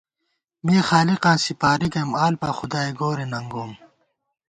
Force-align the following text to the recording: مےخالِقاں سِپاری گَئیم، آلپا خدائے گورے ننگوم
مےخالِقاں 0.65 1.37
سِپاری 1.43 1.87
گَئیم، 1.93 2.11
آلپا 2.25 2.49
خدائے 2.57 2.91
گورے 2.99 3.25
ننگوم 3.31 3.71